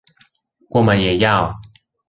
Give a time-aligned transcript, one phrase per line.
[0.69, 1.53] 我們也要